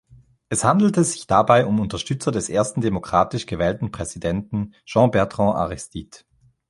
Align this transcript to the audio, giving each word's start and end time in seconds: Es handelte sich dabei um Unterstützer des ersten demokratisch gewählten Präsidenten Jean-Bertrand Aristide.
Es 0.49 0.63
handelte 0.63 1.03
sich 1.03 1.27
dabei 1.27 1.63
um 1.67 1.79
Unterstützer 1.79 2.31
des 2.31 2.49
ersten 2.49 2.81
demokratisch 2.81 3.45
gewählten 3.45 3.91
Präsidenten 3.91 4.73
Jean-Bertrand 4.87 5.55
Aristide. 5.55 6.17